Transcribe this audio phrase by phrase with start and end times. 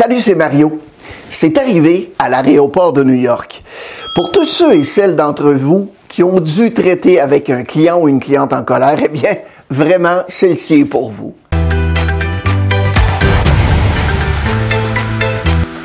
[0.00, 0.80] Salut, c'est Mario.
[1.28, 3.64] C'est arrivé à l'aéroport de New York.
[4.14, 8.08] Pour tous ceux et celles d'entre vous qui ont dû traiter avec un client ou
[8.08, 9.38] une cliente en colère, eh bien,
[9.68, 11.34] vraiment, celle-ci est pour vous.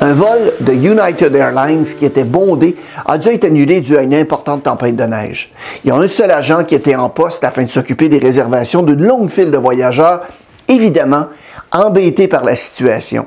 [0.00, 4.14] Un vol de United Airlines qui était bondé a dû être annulé dû à une
[4.14, 5.52] importante tempête de neige.
[5.82, 8.84] Il y a un seul agent qui était en poste afin de s'occuper des réservations
[8.84, 10.20] d'une longue file de voyageurs,
[10.68, 11.26] évidemment
[11.72, 13.26] embêté par la situation.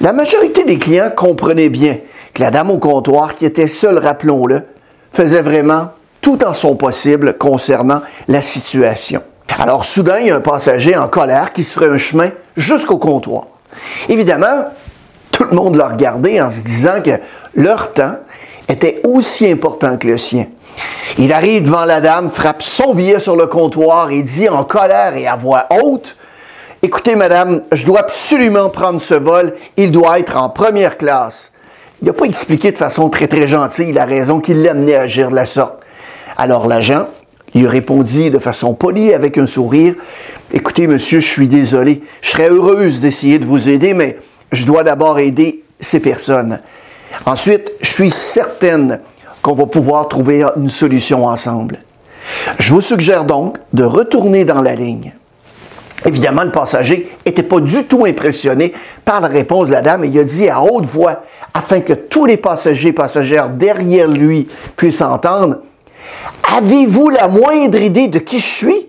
[0.00, 1.98] La majorité des clients comprenaient bien
[2.32, 4.62] que la dame au comptoir, qui était seule, rappelons-le,
[5.12, 5.88] faisait vraiment
[6.20, 9.22] tout en son possible concernant la situation.
[9.58, 12.98] Alors soudain, il y a un passager en colère qui se ferait un chemin jusqu'au
[12.98, 13.44] comptoir.
[14.08, 14.66] Évidemment,
[15.32, 17.12] tout le monde l'a regardé en se disant que
[17.54, 18.16] leur temps
[18.68, 20.46] était aussi important que le sien.
[21.18, 25.16] Il arrive devant la dame, frappe son billet sur le comptoir et dit en colère
[25.16, 26.16] et à voix haute
[26.82, 29.52] Écoutez, madame, je dois absolument prendre ce vol.
[29.76, 31.52] Il doit être en première classe.
[32.00, 35.28] Il n'a pas expliqué de façon très, très gentille la raison qui l'amenait à agir
[35.28, 35.80] de la sorte.
[36.38, 37.06] Alors l'agent
[37.54, 39.94] lui répondit de façon polie avec un sourire
[40.54, 42.00] Écoutez, monsieur, je suis désolé.
[42.22, 44.18] Je serais heureuse d'essayer de vous aider, mais
[44.50, 46.60] je dois d'abord aider ces personnes.
[47.26, 49.00] Ensuite, je suis certaine
[49.42, 51.80] qu'on va pouvoir trouver une solution ensemble.
[52.58, 55.12] Je vous suggère donc de retourner dans la ligne.
[56.06, 58.72] Évidemment, le passager n'était pas du tout impressionné
[59.04, 61.92] par la réponse de la dame et il a dit à haute voix, afin que
[61.92, 65.58] tous les passagers et passagères derrière lui puissent entendre,
[66.56, 68.88] Avez-vous la moindre idée de qui je suis?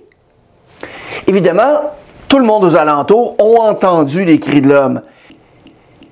[1.27, 1.91] Évidemment,
[2.27, 5.01] tout le monde aux alentours ont entendu les cris de l'homme.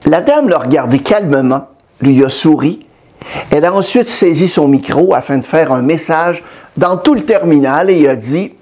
[0.05, 1.67] La dame l'a regardé calmement,
[2.01, 2.85] lui a souri.
[3.51, 6.43] Elle a ensuite saisi son micro afin de faire un message
[6.77, 8.53] dans tout le terminal et a dit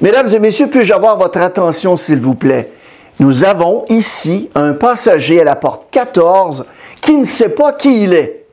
[0.00, 2.70] Mesdames et messieurs, puis-je avoir votre attention, s'il vous plaît?
[3.18, 6.66] Nous avons ici un passager à la porte 14
[7.00, 8.44] qui ne sait pas qui il est.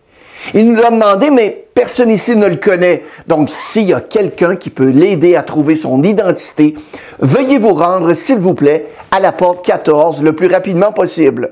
[0.53, 3.03] Il nous l'a demandé, mais personne ici ne le connaît.
[3.27, 6.75] Donc, s'il y a quelqu'un qui peut l'aider à trouver son identité,
[7.19, 11.51] veuillez vous rendre, s'il vous plaît, à la porte 14 le plus rapidement possible.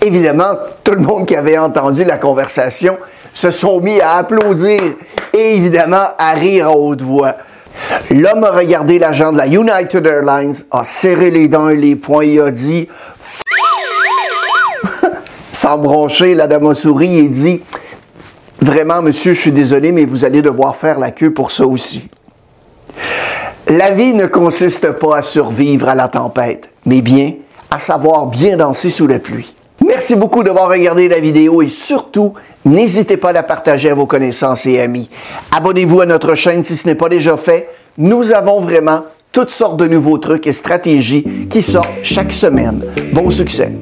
[0.00, 2.98] Évidemment, tout le monde qui avait entendu la conversation
[3.32, 4.80] se sont mis à applaudir
[5.32, 7.36] et évidemment à rire à haute voix.
[8.10, 12.22] L'homme a regardé l'agent de la United Airlines, a serré les dents et les poings
[12.22, 12.88] et a dit
[15.52, 17.62] sans broncher, la dame a souri et dit
[18.60, 22.08] Vraiment, monsieur, je suis désolé, mais vous allez devoir faire la queue pour ça aussi.
[23.66, 27.32] La vie ne consiste pas à survivre à la tempête, mais bien
[27.70, 29.54] à savoir bien danser sous la pluie.
[29.86, 32.34] Merci beaucoup d'avoir regardé la vidéo et surtout,
[32.64, 35.10] n'hésitez pas à la partager à vos connaissances et amis.
[35.50, 37.68] Abonnez-vous à notre chaîne si ce n'est pas déjà fait.
[37.98, 42.84] Nous avons vraiment toutes sortes de nouveaux trucs et stratégies qui sortent chaque semaine.
[43.12, 43.72] Bon succès!